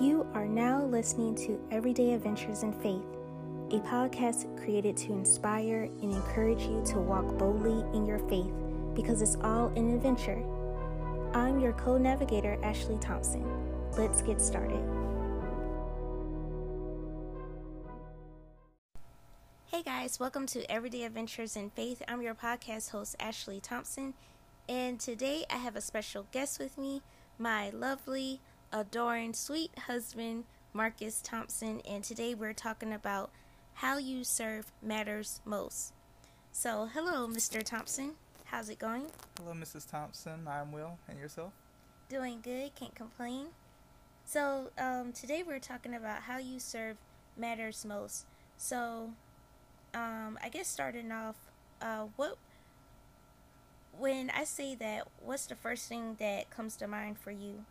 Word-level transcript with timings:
You 0.00 0.26
are 0.32 0.46
now 0.46 0.82
listening 0.84 1.34
to 1.44 1.60
Everyday 1.70 2.14
Adventures 2.14 2.62
in 2.62 2.72
Faith, 2.72 3.04
a 3.70 3.80
podcast 3.86 4.46
created 4.58 4.96
to 4.96 5.12
inspire 5.12 5.90
and 6.00 6.10
encourage 6.10 6.62
you 6.62 6.82
to 6.86 6.98
walk 6.98 7.36
boldly 7.36 7.84
in 7.94 8.06
your 8.06 8.18
faith 8.30 8.50
because 8.94 9.20
it's 9.20 9.36
all 9.42 9.66
an 9.76 9.94
adventure. 9.94 10.42
I'm 11.34 11.60
your 11.60 11.74
co 11.74 11.98
navigator, 11.98 12.58
Ashley 12.62 12.96
Thompson. 12.96 13.44
Let's 13.92 14.22
get 14.22 14.40
started. 14.40 14.82
Hey 19.66 19.82
guys, 19.82 20.18
welcome 20.18 20.46
to 20.46 20.64
Everyday 20.72 21.04
Adventures 21.04 21.56
in 21.56 21.68
Faith. 21.68 22.02
I'm 22.08 22.22
your 22.22 22.34
podcast 22.34 22.92
host, 22.92 23.16
Ashley 23.20 23.60
Thompson, 23.60 24.14
and 24.66 24.98
today 24.98 25.44
I 25.50 25.58
have 25.58 25.76
a 25.76 25.82
special 25.82 26.26
guest 26.32 26.58
with 26.58 26.78
me, 26.78 27.02
my 27.38 27.68
lovely 27.68 28.40
adoring 28.72 29.34
sweet 29.34 29.70
husband, 29.86 30.44
Marcus 30.72 31.20
Thompson, 31.22 31.80
and 31.88 32.04
today 32.04 32.34
we're 32.34 32.52
talking 32.52 32.92
about 32.92 33.30
how 33.74 33.98
you 33.98 34.24
serve 34.24 34.72
matters 34.82 35.40
most. 35.44 35.92
So, 36.52 36.88
hello, 36.92 37.26
Mr. 37.26 37.62
Thompson. 37.62 38.12
How's 38.44 38.68
it 38.68 38.78
going? 38.78 39.06
Hello, 39.38 39.52
Mrs. 39.52 39.88
Thompson. 39.90 40.46
I'm 40.48 40.72
Will, 40.72 40.98
and 41.08 41.18
yourself? 41.18 41.52
Doing 42.08 42.40
good, 42.42 42.74
can't 42.74 42.94
complain. 42.94 43.46
So, 44.24 44.70
um, 44.78 45.12
today 45.12 45.42
we're 45.46 45.58
talking 45.58 45.94
about 45.94 46.22
how 46.22 46.38
you 46.38 46.60
serve 46.60 46.96
matters 47.36 47.84
most. 47.84 48.26
So, 48.56 49.10
um, 49.94 50.38
I 50.42 50.48
guess 50.50 50.68
starting 50.68 51.10
off, 51.10 51.36
uh, 51.80 52.06
what 52.16 52.36
when 53.98 54.30
I 54.30 54.44
say 54.44 54.74
that, 54.76 55.08
what's 55.20 55.46
the 55.46 55.54
first 55.54 55.88
thing 55.88 56.16
that 56.20 56.48
comes 56.50 56.76
to 56.76 56.86
mind 56.86 57.18
for 57.18 57.30
you? 57.30 57.64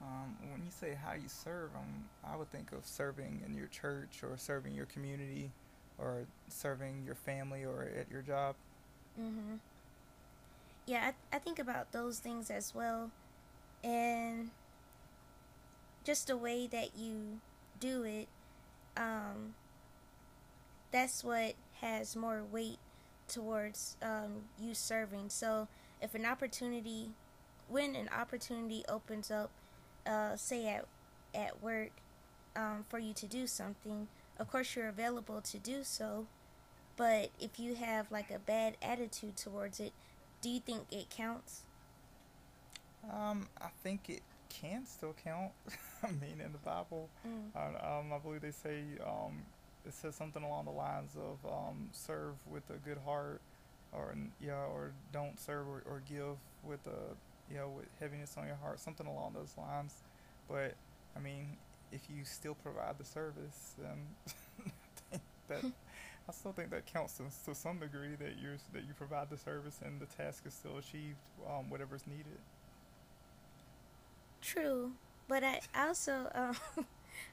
Um, 0.00 0.36
when 0.50 0.62
you 0.64 0.70
say 0.70 0.96
how 1.04 1.14
you 1.14 1.28
serve, 1.28 1.70
um, 1.74 2.04
I 2.24 2.36
would 2.36 2.50
think 2.52 2.72
of 2.72 2.86
serving 2.86 3.42
in 3.44 3.56
your 3.56 3.66
church 3.66 4.20
or 4.22 4.36
serving 4.36 4.74
your 4.74 4.86
community 4.86 5.50
or 5.98 6.24
serving 6.48 7.02
your 7.04 7.16
family 7.16 7.64
or 7.64 7.88
at 7.98 8.10
your 8.10 8.22
job. 8.22 8.54
Mm-hmm. 9.20 9.56
Yeah, 10.86 11.10
I, 11.32 11.36
I 11.36 11.38
think 11.40 11.58
about 11.58 11.92
those 11.92 12.20
things 12.20 12.50
as 12.50 12.74
well. 12.74 13.10
And 13.82 14.50
just 16.04 16.28
the 16.28 16.36
way 16.36 16.66
that 16.68 16.96
you 16.96 17.40
do 17.80 18.04
it, 18.04 18.28
um, 18.96 19.54
that's 20.90 21.22
what 21.22 21.54
has 21.80 22.16
more 22.16 22.42
weight 22.50 22.78
towards 23.28 23.96
um, 24.00 24.44
you 24.60 24.74
serving. 24.74 25.28
So 25.28 25.68
if 26.00 26.14
an 26.14 26.24
opportunity, 26.24 27.10
when 27.68 27.94
an 27.94 28.08
opportunity 28.16 28.84
opens 28.88 29.30
up 29.30 29.50
uh, 30.06 30.36
say 30.36 30.68
at 30.68 30.86
at 31.34 31.62
work 31.62 31.90
um, 32.56 32.84
for 32.88 32.98
you 32.98 33.12
to 33.14 33.26
do 33.26 33.46
something, 33.46 34.08
of 34.38 34.50
course 34.50 34.74
you're 34.74 34.88
available 34.88 35.40
to 35.40 35.58
do 35.58 35.84
so. 35.84 36.26
But 36.96 37.30
if 37.38 37.60
you 37.60 37.74
have 37.76 38.10
like 38.10 38.30
a 38.30 38.38
bad 38.38 38.76
attitude 38.82 39.36
towards 39.36 39.78
it, 39.78 39.92
do 40.42 40.48
you 40.48 40.60
think 40.60 40.82
it 40.90 41.10
counts? 41.10 41.62
Um, 43.12 43.46
I 43.60 43.68
think 43.82 44.08
it 44.08 44.22
can 44.48 44.84
still 44.86 45.14
count. 45.24 45.52
I 46.02 46.08
mean, 46.08 46.40
in 46.44 46.52
the 46.52 46.58
Bible, 46.58 47.08
mm. 47.26 47.56
um, 47.56 48.12
I 48.12 48.18
believe 48.18 48.40
they 48.40 48.50
say 48.50 48.82
um, 49.06 49.42
it 49.86 49.94
says 49.94 50.14
something 50.14 50.42
along 50.42 50.64
the 50.64 50.72
lines 50.72 51.16
of 51.16 51.50
um, 51.50 51.88
serve 51.92 52.34
with 52.50 52.68
a 52.70 52.78
good 52.86 52.98
heart, 53.04 53.40
or 53.92 54.14
yeah, 54.40 54.64
or 54.74 54.92
don't 55.12 55.38
serve 55.40 55.66
or, 55.68 55.82
or 55.88 56.02
give 56.08 56.36
with 56.64 56.86
a 56.86 57.14
you 57.50 57.56
know, 57.56 57.68
with 57.68 57.86
heaviness 58.00 58.36
on 58.36 58.46
your 58.46 58.56
heart, 58.56 58.80
something 58.80 59.06
along 59.06 59.34
those 59.34 59.54
lines. 59.56 59.94
But 60.48 60.74
I 61.16 61.20
mean, 61.20 61.56
if 61.92 62.02
you 62.08 62.24
still 62.24 62.54
provide 62.54 62.98
the 62.98 63.04
service, 63.04 63.74
then 63.78 65.20
that 65.48 65.64
I 66.28 66.32
still 66.32 66.52
think 66.52 66.70
that 66.70 66.86
counts 66.86 67.20
to, 67.44 67.54
some 67.54 67.78
degree 67.78 68.14
that 68.18 68.38
you 68.40 68.56
that 68.72 68.82
you 68.82 68.94
provide 68.94 69.30
the 69.30 69.38
service 69.38 69.80
and 69.84 70.00
the 70.00 70.06
task 70.06 70.44
is 70.46 70.54
still 70.54 70.76
achieved, 70.78 71.16
um, 71.48 71.70
whatever's 71.70 72.06
needed. 72.06 72.38
True, 74.42 74.92
but 75.26 75.42
I 75.42 75.60
also 75.74 76.30
um, 76.34 76.56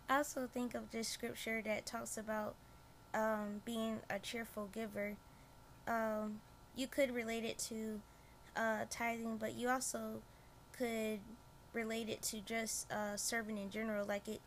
I 0.09 0.18
also 0.18 0.47
think 0.52 0.76
of 0.76 0.92
this 0.92 1.08
scripture 1.08 1.62
that 1.66 1.86
talks 1.86 2.18
about 2.18 2.56
um, 3.14 3.62
being 3.66 4.00
a 4.09 4.20
cheerful 4.20 4.70
giver. 4.72 5.16
Um, 5.88 6.42
you 6.76 6.88
could 6.88 7.14
relate 7.14 7.44
it 7.44 7.58
to 7.70 8.02
uh, 8.56 8.86
tithing, 8.90 9.38
but 9.38 9.56
you 9.56 9.70
also 9.70 10.22
could 10.78 11.20
relate 11.74 12.10
it 12.10 12.22
to 12.24 12.40
just 12.42 12.92
uh, 12.92 13.16
serving 13.18 13.58
in 13.58 13.70
general. 13.70 14.06
Like 14.06 14.28
it, 14.28 14.42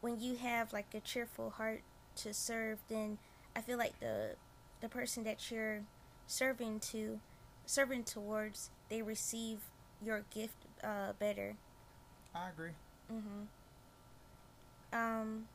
when 0.00 0.20
you 0.20 0.36
have 0.36 0.72
like 0.72 0.94
a 0.94 1.00
cheerful 1.00 1.50
heart 1.50 1.82
to 2.16 2.34
serve, 2.34 2.78
then 2.88 3.18
I 3.56 3.60
feel 3.60 3.78
like 3.78 3.98
the 4.00 4.36
the 4.80 4.88
person 4.88 5.24
that 5.24 5.50
you're 5.50 5.82
serving 6.26 6.80
to, 6.80 7.20
serving 7.66 8.04
towards, 8.04 8.70
they 8.88 9.02
receive 9.02 9.60
your 10.02 10.24
gift 10.30 10.56
uh, 10.82 11.12
better. 11.18 11.56
I 12.34 12.48
agree. 12.50 12.72
Mhm. 13.10 13.46
Um. 14.92 15.48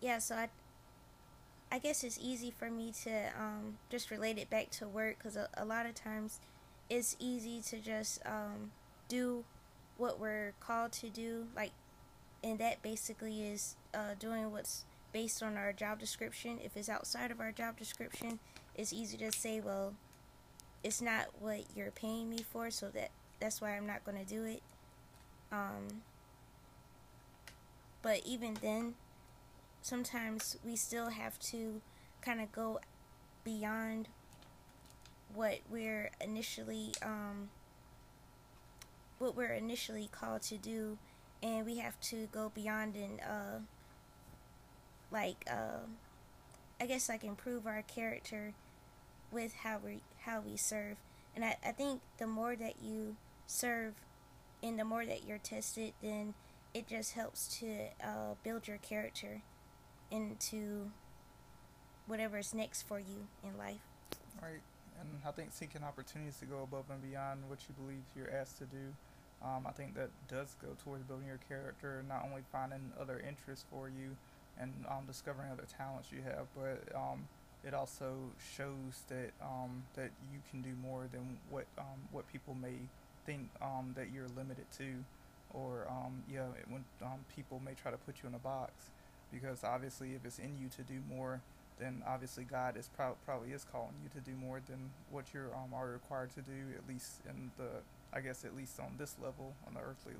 Yeah, 0.00 0.18
so 0.18 0.34
I 0.36 0.48
I 1.70 1.78
guess 1.78 2.04
it's 2.04 2.18
easy 2.22 2.50
for 2.50 2.70
me 2.70 2.92
to 3.04 3.10
um, 3.38 3.78
just 3.90 4.10
relate 4.10 4.38
it 4.38 4.48
back 4.48 4.70
to 4.72 4.86
work 4.86 5.18
because 5.18 5.36
a, 5.36 5.48
a 5.56 5.64
lot 5.64 5.86
of 5.86 5.94
times 5.94 6.40
it's 6.88 7.16
easy 7.18 7.60
to 7.62 7.78
just 7.78 8.20
um, 8.24 8.70
do 9.08 9.44
what 9.96 10.20
we're 10.20 10.52
called 10.60 10.92
to 10.92 11.08
do, 11.08 11.46
like, 11.56 11.72
and 12.44 12.58
that 12.58 12.82
basically 12.82 13.42
is 13.42 13.76
uh, 13.94 14.14
doing 14.18 14.52
what's 14.52 14.84
based 15.12 15.42
on 15.42 15.56
our 15.56 15.72
job 15.72 15.98
description. 15.98 16.58
If 16.62 16.76
it's 16.76 16.88
outside 16.88 17.30
of 17.30 17.40
our 17.40 17.52
job 17.52 17.78
description, 17.78 18.38
it's 18.74 18.92
easy 18.92 19.16
to 19.18 19.32
say, 19.32 19.60
well, 19.60 19.94
it's 20.84 21.00
not 21.00 21.26
what 21.40 21.64
you're 21.74 21.90
paying 21.90 22.28
me 22.28 22.38
for, 22.52 22.70
so 22.70 22.88
that 22.90 23.10
that's 23.40 23.60
why 23.60 23.76
I'm 23.76 23.86
not 23.86 24.04
going 24.04 24.18
to 24.18 24.24
do 24.24 24.44
it. 24.44 24.62
Um, 25.50 26.02
but 28.02 28.20
even 28.24 28.56
then, 28.60 28.94
sometimes 29.82 30.58
we 30.64 30.76
still 30.76 31.10
have 31.10 31.38
to 31.40 31.80
kind 32.20 32.40
of 32.40 32.52
go 32.52 32.80
beyond 33.44 34.08
what 35.34 35.60
we're 35.70 36.10
initially 36.20 36.92
um, 37.02 37.48
what 39.18 39.36
we're 39.36 39.52
initially 39.52 40.08
called 40.12 40.42
to 40.42 40.56
do, 40.56 40.98
and 41.42 41.64
we 41.64 41.78
have 41.78 41.98
to 42.00 42.28
go 42.32 42.50
beyond 42.54 42.94
and 42.94 43.20
uh, 43.20 43.58
like 45.10 45.44
uh, 45.50 45.86
I 46.80 46.86
guess 46.86 47.08
like 47.08 47.24
improve 47.24 47.66
our 47.66 47.82
character 47.82 48.52
with 49.30 49.54
how 49.62 49.78
we 49.84 50.00
how 50.20 50.40
we 50.40 50.56
serve. 50.56 50.96
And 51.34 51.44
I, 51.44 51.56
I 51.64 51.72
think 51.72 52.00
the 52.18 52.26
more 52.26 52.56
that 52.56 52.82
you 52.82 53.16
serve 53.46 53.94
and 54.62 54.78
the 54.78 54.84
more 54.84 55.04
that 55.04 55.26
you're 55.26 55.38
tested, 55.38 55.92
then 56.02 56.34
it 56.72 56.86
just 56.88 57.12
helps 57.12 57.58
to 57.58 57.88
uh, 58.02 58.34
build 58.42 58.66
your 58.66 58.78
character 58.78 59.42
into 60.10 60.90
whatever's 62.06 62.54
next 62.54 62.82
for 62.82 62.98
you 62.98 63.26
in 63.44 63.58
life. 63.58 63.80
Right 64.40 64.60
and 65.00 65.08
I 65.26 65.30
think 65.30 65.52
seeking 65.52 65.82
opportunities 65.82 66.36
to 66.38 66.46
go 66.46 66.62
above 66.62 66.84
and 66.90 67.02
beyond 67.02 67.40
what 67.48 67.58
you 67.68 67.74
believe 67.74 68.02
you're 68.16 68.32
asked 68.34 68.58
to 68.58 68.64
do. 68.64 68.92
Um, 69.44 69.66
I 69.66 69.72
think 69.72 69.94
that 69.96 70.08
does 70.28 70.56
go 70.62 70.68
towards 70.82 71.04
building 71.04 71.26
your 71.26 71.40
character, 71.48 72.02
not 72.08 72.24
only 72.24 72.42
finding 72.50 72.92
other 72.98 73.22
interests 73.26 73.64
for 73.70 73.88
you 73.88 74.16
and 74.58 74.72
um, 74.88 75.04
discovering 75.06 75.50
other 75.52 75.66
talents 75.76 76.08
you 76.10 76.22
have, 76.24 76.46
but 76.56 76.82
um, 76.96 77.28
it 77.64 77.74
also 77.74 78.14
shows 78.56 79.04
that 79.08 79.32
um, 79.42 79.84
that 79.94 80.10
you 80.32 80.40
can 80.50 80.62
do 80.62 80.72
more 80.82 81.04
than 81.12 81.36
what 81.50 81.66
um, 81.78 82.00
what 82.12 82.26
people 82.32 82.54
may 82.54 82.88
think 83.26 83.50
um, 83.60 83.92
that 83.96 84.06
you're 84.12 84.28
limited 84.36 84.64
to, 84.78 85.04
or 85.52 85.86
yeah, 86.32 86.46
when 86.68 86.84
people 87.34 87.60
may 87.64 87.74
try 87.74 87.90
to 87.90 87.98
put 87.98 88.16
you 88.22 88.28
in 88.28 88.34
a 88.34 88.38
box, 88.38 88.72
because 89.32 89.64
obviously 89.64 90.12
if 90.14 90.24
it's 90.24 90.38
in 90.38 90.56
you 90.60 90.68
to 90.68 90.82
do 90.82 91.00
more 91.14 91.40
then 91.78 92.02
obviously 92.06 92.44
God 92.44 92.76
is 92.76 92.88
pro- 92.96 93.16
probably 93.24 93.52
is 93.52 93.64
calling 93.64 93.94
you 94.02 94.08
to 94.10 94.20
do 94.20 94.36
more 94.36 94.60
than 94.66 94.90
what 95.10 95.26
you're 95.34 95.54
um, 95.54 95.74
are 95.74 95.88
required 95.88 96.30
to 96.34 96.42
do, 96.42 96.74
at 96.76 96.88
least 96.88 97.20
in 97.28 97.50
the, 97.58 97.68
I 98.12 98.20
guess, 98.20 98.44
at 98.44 98.56
least 98.56 98.80
on 98.80 98.94
this 98.98 99.16
level, 99.22 99.54
on 99.66 99.74
the 99.74 99.80
earthly, 99.80 100.12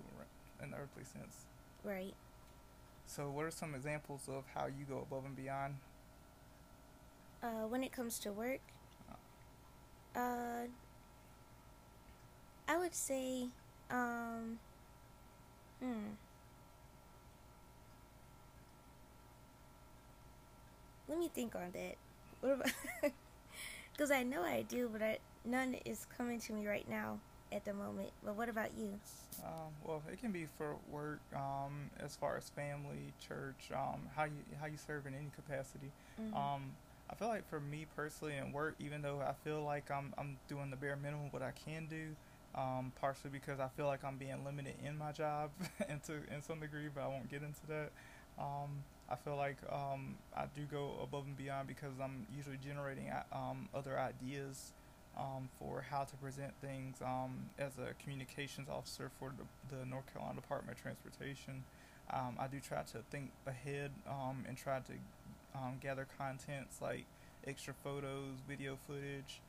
in 0.63 0.71
the 0.71 0.77
earthly 0.77 1.05
sense. 1.05 1.47
Right. 1.83 2.15
So, 3.07 3.31
what 3.31 3.45
are 3.45 3.51
some 3.51 3.75
examples 3.75 4.29
of 4.29 4.45
how 4.55 4.67
you 4.67 4.85
go 4.89 4.99
above 4.99 5.25
and 5.25 5.37
beyond? 5.37 5.77
Uh, 7.43 7.67
when 7.69 7.85
it 7.85 7.93
comes 7.93 8.19
to 8.21 8.33
work, 8.33 8.61
uh, 10.17 10.67
I 12.69 12.79
would 12.79 12.95
say, 12.95 13.47
um, 13.91 14.59
hmm. 15.81 16.15
Let 21.09 21.19
me 21.19 21.29
think 21.35 21.55
on 21.55 21.71
that. 21.73 21.95
What 22.41 22.53
about? 22.53 22.71
Because 23.93 24.11
I 24.11 24.25
know 24.25 24.43
I 24.43 24.61
do, 24.61 24.91
but 24.93 25.01
I, 25.01 25.19
none 25.47 25.75
is 25.87 26.07
coming 26.19 26.39
to 26.41 26.53
me 26.53 26.67
right 26.67 26.87
now. 26.89 27.19
at 27.53 27.65
the 27.65 27.73
moment. 27.73 28.11
But 28.25 28.35
what 28.37 28.49
about 28.49 28.71
you? 28.77 28.99
Um, 29.43 29.73
well, 29.85 30.03
it 30.13 30.19
can 30.21 30.33
be 30.33 30.47
for 30.59 30.77
work, 30.91 31.21
um, 31.35 31.89
as 32.01 32.17
far 32.17 32.37
as 32.37 32.51
family, 32.51 33.13
church, 33.27 33.71
um, 33.73 34.01
how 34.15 34.25
you 34.25 34.43
how 34.61 34.67
you 34.67 34.77
serve 34.77 35.07
in 35.07 35.15
any 35.15 35.31
capacity. 35.35 35.91
Mhm. 36.21 36.37
Um, 36.37 36.73
I 37.09 37.15
feel 37.15 37.29
like 37.29 37.49
for 37.49 37.61
me 37.61 37.87
personally 37.95 38.37
in 38.37 38.53
work, 38.53 38.75
even 38.81 39.01
though 39.01 39.21
I 39.21 39.33
feel 39.45 39.63
like 39.63 39.91
I'm 39.91 40.13
I'm 40.19 40.37
doing 40.49 40.71
the 40.71 40.77
bare 40.77 40.97
minimum 40.97 41.31
what 41.31 41.43
I 41.43 41.53
can 41.53 41.87
do, 41.87 42.17
um, 42.55 42.93
partially 43.01 43.31
because 43.31 43.61
I 43.61 43.69
feel 43.69 43.87
like 43.87 44.03
I'm 44.05 44.17
being 44.19 44.45
limited 44.45 44.75
in 44.85 44.99
my 44.99 45.13
job 45.13 45.51
and 45.89 46.03
to 46.05 46.15
in 46.35 46.43
some 46.43 46.59
degree, 46.61 46.89
but 46.93 47.03
I 47.05 47.07
won't 47.07 47.31
get 47.31 47.43
into 47.43 47.65
that. 47.69 47.93
I 49.09 49.15
feel 49.15 49.37
like 49.37 49.59
um, 49.71 50.17
I 50.37 50.47
do 50.55 50.63
go 50.71 50.95
above 51.03 51.27
and 51.27 51.37
beyond 51.37 51.69
because 51.69 51.93
I'm 52.03 52.27
usually 52.37 52.59
generating 52.59 53.11
um, 53.33 53.69
other 53.75 53.99
ideas 53.99 54.73
um, 55.17 55.49
for 55.59 55.85
how 55.89 56.05
to 56.05 56.17
present 56.17 56.53
things 56.61 56.97
um, 57.03 57.49
as 57.59 57.73
a 57.79 57.95
communications 58.03 58.69
officer 58.69 59.11
for 59.19 59.33
the, 59.37 59.77
the 59.77 59.87
North 59.87 60.13
Carolina 60.13 60.41
Department 60.41 60.77
of 60.77 60.83
Transportation. 60.83 61.63
Um, 62.13 62.37
I 62.39 62.47
do 62.49 62.59
try 62.61 62.83
to 62.83 62.99
think 63.11 63.31
ahead 63.47 63.93
um, 64.09 64.45
and 64.49 64.57
try 64.57 64.81
to 64.81 64.93
gather 65.81 66.07
contents 66.19 66.83
like 66.83 67.07
extra 67.47 67.75
photos, 67.83 68.43
video 68.49 68.77
footage. 68.87 69.41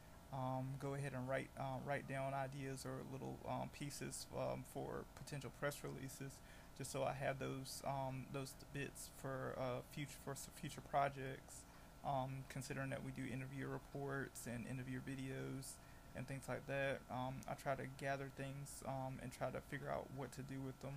Go 0.80 0.94
ahead 0.94 1.14
and 1.14 1.28
write 1.28 1.50
uh, 1.60 1.78
write 1.86 2.08
down 2.08 2.34
ideas 2.34 2.86
or 2.86 3.02
little 3.12 3.38
pieces 3.78 4.28
for 4.74 5.04
potential 5.16 5.52
press 5.60 5.78
releases, 5.84 6.38
just 6.78 6.92
so 6.92 7.04
I 7.04 7.14
have 7.14 7.40
those 7.40 7.82
um, 7.86 8.26
those 8.32 8.54
bits 8.74 9.10
for 9.22 9.56
uh, 9.58 9.82
future 9.92 10.18
for 10.24 10.36
future 10.62 10.82
projects. 10.82 11.64
Um, 12.06 12.46
considering 12.48 12.90
that 12.92 13.04
we 13.04 13.12
do 13.12 13.24
interview 13.28 13.68
reports 13.68 14.48
and 14.48 14.66
interview 14.68 15.00
videos 15.00 15.76
and 16.16 16.26
things 16.26 16.44
like 16.48 16.66
that, 16.68 17.00
um, 17.12 17.36
I 17.50 17.54
try 17.56 17.76
to 17.76 17.84
gather 18.00 18.30
things 18.38 18.82
um, 18.88 19.20
and 19.22 19.32
try 19.34 19.50
to 19.50 19.60
figure 19.70 19.90
out 19.90 20.06
what 20.16 20.32
to 20.34 20.42
do 20.42 20.56
with 20.66 20.80
them 20.82 20.94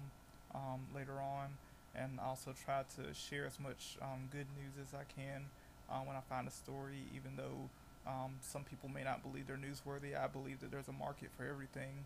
um, 0.54 0.86
later 0.94 1.14
on 1.14 1.48
and 1.96 2.20
also 2.20 2.54
try 2.64 2.84
to 2.94 3.12
share 3.12 3.44
as 3.44 3.58
much 3.58 3.96
um, 4.00 4.28
good 4.30 4.46
news 4.54 4.78
as 4.80 4.94
I 4.94 5.02
can 5.10 5.46
uh, 5.90 5.98
when 6.04 6.14
I 6.14 6.20
find 6.28 6.46
a 6.46 6.52
story, 6.52 7.02
even 7.16 7.32
though 7.36 7.68
some 8.40 8.62
people 8.62 8.88
may 8.88 9.02
not 9.02 9.22
believe 9.22 9.46
they're 9.48 9.58
newsworthy. 9.58 10.14
I 10.16 10.28
believe 10.28 10.60
that 10.60 10.70
there's 10.70 10.88
a 10.88 10.92
market 10.92 11.30
for 11.36 11.44
everything 11.44 12.04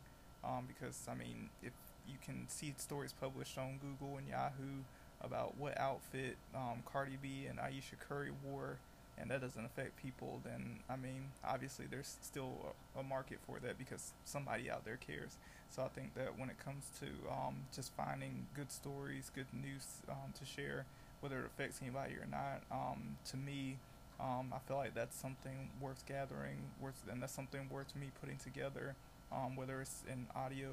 because, 0.68 1.06
I 1.10 1.14
mean, 1.14 1.50
if 1.62 1.72
you 2.08 2.16
can 2.24 2.46
see 2.48 2.74
stories 2.76 3.12
published 3.12 3.58
on 3.58 3.78
Google 3.78 4.18
and 4.18 4.28
Yahoo 4.28 4.82
about 5.22 5.56
what 5.56 5.78
outfit 5.78 6.36
um, 6.54 6.82
Cardi 6.84 7.18
B 7.20 7.46
and 7.48 7.58
Ayesha 7.58 7.96
Curry 7.96 8.30
wore, 8.44 8.78
and 9.18 9.30
that 9.30 9.40
doesn't 9.40 9.64
affect 9.64 9.96
people, 9.96 10.40
then, 10.44 10.80
I 10.88 10.96
mean, 10.96 11.30
obviously 11.46 11.86
there's 11.90 12.16
still 12.20 12.74
a, 12.96 13.00
a 13.00 13.02
market 13.02 13.38
for 13.46 13.58
that 13.60 13.78
because 13.78 14.12
somebody 14.24 14.70
out 14.70 14.84
there 14.84 14.96
cares. 14.96 15.36
So 15.70 15.82
I 15.82 15.88
think 15.88 16.14
that 16.14 16.38
when 16.38 16.50
it 16.50 16.56
comes 16.64 16.90
to 17.00 17.06
um, 17.32 17.56
just 17.74 17.92
finding 17.94 18.46
good 18.54 18.70
stories, 18.70 19.30
good 19.34 19.46
news 19.52 19.86
um, 20.08 20.32
to 20.38 20.44
share, 20.44 20.84
whether 21.20 21.40
it 21.40 21.46
affects 21.46 21.80
anybody 21.82 22.14
or 22.14 22.26
not, 22.30 22.62
um, 22.70 23.16
to 23.30 23.36
me, 23.36 23.78
um, 24.20 24.52
I 24.54 24.58
feel 24.68 24.76
like 24.76 24.94
that's 24.94 25.16
something 25.16 25.70
worth 25.80 26.04
gathering, 26.06 26.58
worth, 26.80 27.02
and 27.10 27.20
that's 27.22 27.32
something 27.32 27.68
worth 27.70 27.96
me 27.96 28.10
putting 28.20 28.36
together, 28.36 28.94
um, 29.32 29.56
whether 29.56 29.80
it's 29.80 30.02
in 30.08 30.26
audio, 30.36 30.70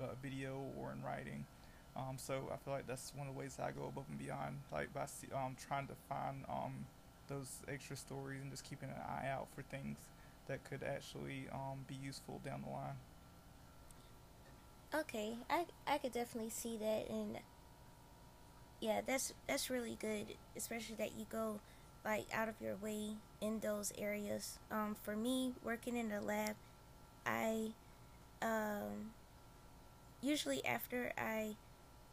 uh, 0.00 0.14
video, 0.22 0.62
or 0.78 0.92
in 0.92 1.02
writing. 1.02 1.44
Um, 1.96 2.16
so 2.16 2.50
I 2.52 2.56
feel 2.56 2.72
like 2.72 2.86
that's 2.86 3.12
one 3.16 3.26
of 3.26 3.34
the 3.34 3.38
ways 3.38 3.58
I 3.60 3.72
go 3.72 3.86
above 3.86 4.04
and 4.08 4.18
beyond, 4.18 4.60
like 4.72 4.92
by 4.94 5.06
um, 5.34 5.56
trying 5.68 5.86
to 5.88 5.94
find 6.08 6.44
um, 6.48 6.86
those 7.28 7.48
extra 7.68 7.96
stories 7.96 8.40
and 8.42 8.50
just 8.50 8.64
keeping 8.64 8.88
an 8.88 8.94
eye 8.96 9.28
out 9.28 9.48
for 9.54 9.62
things 9.62 9.98
that 10.46 10.64
could 10.64 10.82
actually 10.82 11.46
um, 11.52 11.84
be 11.86 11.94
useful 11.94 12.40
down 12.44 12.62
the 12.64 12.70
line. 12.70 12.96
Okay, 14.92 15.36
I 15.48 15.66
I 15.86 15.98
could 15.98 16.12
definitely 16.12 16.50
see 16.50 16.76
that, 16.78 17.08
and 17.08 17.38
yeah, 18.80 19.00
that's 19.06 19.32
that's 19.46 19.70
really 19.70 19.96
good, 20.00 20.34
especially 20.56 20.96
that 20.96 21.12
you 21.18 21.26
go 21.30 21.60
like 22.04 22.26
out 22.32 22.48
of 22.48 22.54
your 22.60 22.76
way 22.76 23.10
in 23.40 23.60
those 23.60 23.92
areas. 23.98 24.58
Um, 24.70 24.96
for 25.02 25.14
me, 25.14 25.52
working 25.62 25.96
in 25.96 26.08
the 26.08 26.20
lab, 26.20 26.56
I 27.24 27.72
um 28.42 29.12
usually 30.22 30.64
after 30.64 31.12
I 31.16 31.56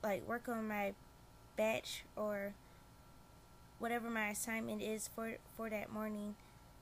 like 0.04 0.27
work 0.27 0.48
on 0.48 0.68
my 0.68 0.94
batch 1.56 2.04
or 2.15 2.54
whatever 3.80 4.09
my 4.09 4.30
assignment 4.30 4.81
is 4.81 5.09
for 5.13 5.38
for 5.56 5.69
that 5.69 5.92
morning, 5.92 6.36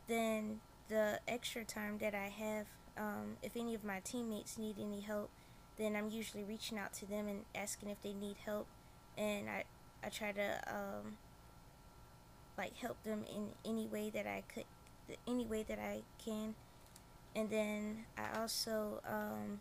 then 0.08 0.60
the 0.90 1.20
extra 1.28 1.64
time 1.64 1.98
that 2.00 2.14
I 2.14 2.28
have, 2.28 2.68
um, 2.98 3.38
if 3.42 3.56
any 3.58 3.74
of 3.74 3.84
my 3.84 4.00
teammates 4.02 4.58
need 4.58 4.76
any 4.80 5.02
help, 5.02 5.30
then 5.78 5.96
I'm 5.96 6.10
usually 6.10 6.44
reaching 6.44 6.78
out 6.78 6.94
to 6.96 7.06
them 7.06 7.28
and 7.28 7.46
asking 7.54 7.90
if 7.90 8.02
they 8.02 8.14
need 8.14 8.38
help, 8.46 8.68
and 9.18 9.50
I 9.50 9.64
I 10.04 10.10
try 10.10 10.32
to 10.32 10.62
um, 10.68 11.18
like 12.58 12.78
help 12.78 13.04
them 13.04 13.26
in 13.34 13.50
any 13.66 13.88
way 13.88 14.10
that 14.12 14.28
I 14.28 14.44
could, 14.54 14.66
any 15.28 15.46
way 15.46 15.64
that 15.64 15.80
I 15.80 16.02
can, 16.24 16.56
and 17.36 17.50
then 17.50 18.06
I 18.18 18.40
also 18.40 19.02
um, 19.08 19.60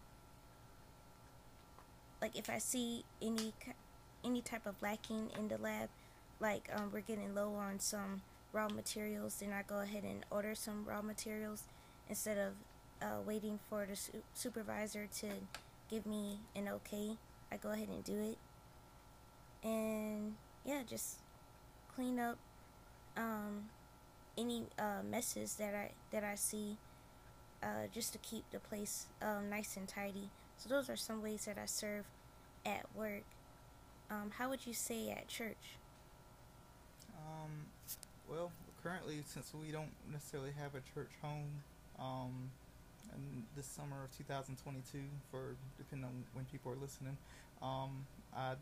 like 2.25 2.39
if 2.39 2.49
I 2.49 2.57
see 2.57 3.05
any 3.21 3.53
any 4.25 4.41
type 4.41 4.65
of 4.65 4.81
lacking 4.81 5.29
in 5.39 5.49
the 5.49 5.59
lab, 5.59 5.91
like 6.41 6.71
um, 6.75 6.89
we're 6.91 7.01
getting 7.01 7.35
low 7.35 7.53
on 7.55 7.79
some 7.79 8.23
raw 8.51 8.67
materials, 8.67 9.37
then 9.41 9.53
I 9.53 9.61
go 9.61 9.81
ahead 9.81 10.05
and 10.05 10.25
order 10.31 10.55
some 10.55 10.87
raw 10.87 11.03
materials 11.03 11.65
instead 12.09 12.39
of 12.39 12.55
uh, 13.03 13.21
waiting 13.27 13.59
for 13.69 13.85
the 13.85 13.95
su- 13.95 14.23
supervisor 14.33 15.07
to 15.21 15.27
give 15.91 16.07
me 16.07 16.39
an 16.57 16.67
okay. 16.69 17.19
I 17.53 17.59
go 17.59 17.73
ahead 17.73 17.89
and 17.89 18.03
do 18.03 18.17
it, 18.19 18.39
and 19.63 20.33
yeah, 20.65 20.81
just 20.89 21.19
clean 21.95 22.19
up 22.19 22.39
um, 23.19 23.69
any 24.39 24.63
uh, 24.79 25.03
messes 25.07 25.57
that 25.57 25.75
I 25.75 25.91
that 26.11 26.25
I 26.25 26.37
see, 26.37 26.79
uh, 27.63 27.93
just 27.93 28.15
to 28.15 28.19
keep 28.21 28.49
the 28.51 28.61
place 28.61 29.09
um, 29.21 29.51
nice 29.51 29.77
and 29.77 29.87
tidy. 29.87 30.31
So 30.57 30.71
those 30.71 30.89
are 30.89 30.97
some 30.97 31.23
ways 31.23 31.45
that 31.45 31.59
I 31.59 31.67
serve 31.67 32.07
at 32.67 32.87
work. 32.95 33.25
Um, 34.11 34.31
how 34.37 34.49
would 34.51 34.67
you 34.67 34.75
say 34.75 35.11
at 35.11 35.29
church? 35.29 35.79
Um, 37.17 37.51
well, 38.29 38.53
currently, 38.83 39.23
since 39.27 39.53
we 39.55 39.73
don't 39.73 39.93
necessarily 40.11 40.53
have 40.59 40.75
a 40.75 40.83
church 40.95 41.11
home, 41.23 41.63
um, 41.99 42.51
this 43.57 43.67
summer 43.67 44.05
of 44.05 44.17
2022, 44.17 44.99
for 45.31 45.55
depending 45.79 46.07
on 46.07 46.25
when 46.33 46.45
people 46.47 46.73
are 46.73 46.77
listening, 46.81 47.17
um, 47.63 48.07
I 48.37 48.55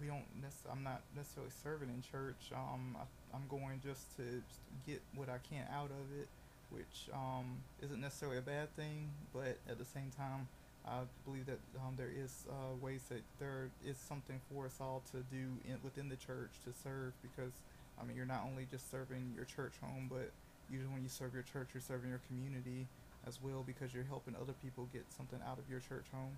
we 0.00 0.06
don't 0.06 0.24
nec- 0.40 0.66
I'm 0.70 0.82
not 0.82 1.02
necessarily 1.14 1.52
serving 1.62 1.90
in 1.90 2.02
church. 2.02 2.50
Um, 2.54 2.96
I, 2.98 3.04
I'm 3.36 3.44
going 3.48 3.80
just 3.84 4.16
to 4.16 4.42
get 4.86 5.02
what 5.14 5.28
I 5.28 5.38
can 5.48 5.66
out 5.72 5.90
of 5.90 6.18
it, 6.18 6.28
which 6.70 7.10
um, 7.12 7.58
isn't 7.82 8.00
necessarily 8.00 8.38
a 8.38 8.42
bad 8.42 8.74
thing, 8.76 9.10
but 9.34 9.58
at 9.68 9.78
the 9.78 9.84
same 9.84 10.10
time, 10.16 10.48
I 10.86 11.00
believe 11.24 11.46
that 11.46 11.58
um, 11.76 11.94
there 11.96 12.10
is 12.10 12.46
uh, 12.48 12.74
ways 12.80 13.02
that 13.10 13.22
there 13.38 13.68
is 13.84 13.96
something 13.98 14.40
for 14.50 14.66
us 14.66 14.78
all 14.80 15.02
to 15.12 15.18
do 15.30 15.60
in, 15.68 15.76
within 15.82 16.08
the 16.08 16.16
church 16.16 16.50
to 16.64 16.72
serve 16.72 17.12
because 17.22 17.52
I 18.00 18.04
mean 18.04 18.16
you're 18.16 18.26
not 18.26 18.44
only 18.46 18.66
just 18.70 18.90
serving 18.90 19.32
your 19.36 19.44
church 19.44 19.74
home, 19.82 20.08
but 20.08 20.30
usually 20.70 20.92
when 20.92 21.02
you 21.02 21.08
serve 21.08 21.34
your 21.34 21.42
church, 21.42 21.68
you're 21.74 21.84
serving 21.84 22.08
your 22.08 22.22
community 22.26 22.86
as 23.26 23.38
well 23.42 23.62
because 23.66 23.92
you're 23.92 24.08
helping 24.08 24.34
other 24.40 24.54
people 24.62 24.88
get 24.92 25.04
something 25.12 25.38
out 25.46 25.58
of 25.58 25.68
your 25.68 25.80
church 25.80 26.06
home. 26.12 26.36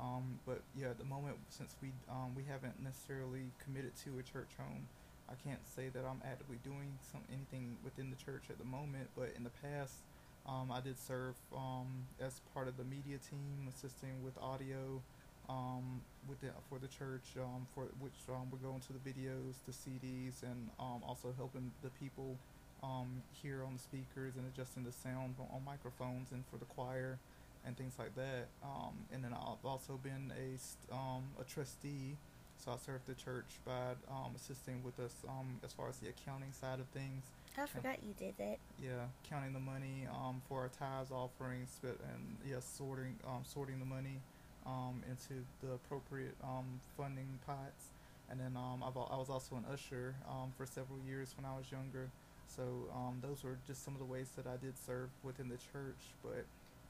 Um, 0.00 0.40
but 0.44 0.60
yeah, 0.74 0.90
at 0.90 0.98
the 0.98 1.04
moment, 1.04 1.36
since 1.48 1.76
we 1.80 1.88
um, 2.10 2.34
we 2.34 2.42
haven't 2.50 2.82
necessarily 2.82 3.54
committed 3.62 3.94
to 4.04 4.18
a 4.18 4.22
church 4.26 4.50
home, 4.58 4.88
I 5.30 5.34
can't 5.46 5.62
say 5.64 5.88
that 5.94 6.04
I'm 6.04 6.20
actively 6.26 6.58
doing 6.64 6.98
some 7.12 7.22
anything 7.30 7.76
within 7.84 8.10
the 8.10 8.18
church 8.18 8.50
at 8.50 8.58
the 8.58 8.66
moment. 8.66 9.08
But 9.16 9.30
in 9.36 9.44
the 9.44 9.54
past, 9.62 10.02
um, 10.46 10.70
I 10.70 10.80
did 10.80 10.98
serve 10.98 11.34
um, 11.56 12.06
as 12.20 12.40
part 12.52 12.68
of 12.68 12.76
the 12.76 12.84
media 12.84 13.18
team, 13.18 13.68
assisting 13.68 14.22
with 14.22 14.36
audio 14.38 15.00
um, 15.48 16.00
with 16.28 16.40
the, 16.40 16.48
for 16.68 16.78
the 16.78 16.88
church, 16.88 17.24
um, 17.38 17.66
for 17.74 17.84
which 18.00 18.16
um, 18.28 18.48
we're 18.50 18.58
going 18.58 18.80
to 18.80 18.92
the 18.92 18.98
videos, 18.98 19.56
the 19.66 19.72
CDs, 19.72 20.42
and 20.42 20.70
um, 20.80 21.02
also 21.06 21.34
helping 21.36 21.70
the 21.82 21.90
people 22.00 22.36
hear 23.42 23.64
on 23.64 23.72
the 23.72 23.78
speakers 23.78 24.34
and 24.36 24.44
adjusting 24.52 24.84
the 24.84 24.92
sound 24.92 25.34
on, 25.40 25.46
on 25.56 25.64
microphones 25.64 26.28
and 26.32 26.44
for 26.50 26.58
the 26.58 26.66
choir 26.66 27.18
and 27.64 27.74
things 27.78 27.94
like 27.98 28.14
that. 28.14 28.48
And 29.10 29.24
then 29.24 29.32
I've 29.32 29.64
also 29.64 29.98
been 30.02 30.30
a 30.36 30.58
a 31.40 31.44
trustee, 31.44 32.16
so 32.58 32.72
I 32.72 32.76
served 32.76 33.06
the 33.06 33.14
church 33.14 33.56
by 33.64 33.96
assisting 34.36 34.82
with 34.84 35.00
us 35.00 35.14
as 35.64 35.72
far 35.72 35.88
as 35.88 35.96
the 35.96 36.10
accounting 36.10 36.52
side 36.52 36.78
of 36.78 36.86
things. 36.88 37.24
I 37.56 37.66
forgot 37.66 38.02
you 38.02 38.14
did 38.14 38.34
that. 38.38 38.58
Yeah, 38.82 39.06
counting 39.28 39.52
the 39.52 39.60
money 39.60 40.06
um, 40.10 40.42
for 40.48 40.60
our 40.60 40.68
tithes, 40.68 41.10
offerings, 41.10 41.78
but 41.82 41.98
and 42.12 42.36
yeah, 42.48 42.60
sorting 42.60 43.16
um, 43.26 43.42
sorting 43.44 43.78
the 43.78 43.86
money 43.86 44.20
um, 44.66 45.02
into 45.08 45.44
the 45.62 45.72
appropriate 45.74 46.34
um, 46.42 46.80
funding 46.96 47.38
pots. 47.46 47.86
And 48.30 48.40
then 48.40 48.56
um, 48.56 48.82
I've, 48.82 48.96
I 48.96 49.16
was 49.16 49.28
also 49.28 49.56
an 49.56 49.64
usher 49.72 50.14
um, 50.28 50.52
for 50.56 50.66
several 50.66 50.98
years 51.06 51.34
when 51.36 51.44
I 51.44 51.56
was 51.56 51.70
younger. 51.70 52.08
So 52.48 52.62
um, 52.94 53.20
those 53.20 53.44
were 53.44 53.58
just 53.66 53.84
some 53.84 53.94
of 53.94 54.00
the 54.00 54.06
ways 54.06 54.30
that 54.36 54.46
I 54.46 54.56
did 54.56 54.78
serve 54.78 55.10
within 55.22 55.48
the 55.48 55.58
church. 55.72 56.00
But 56.22 56.44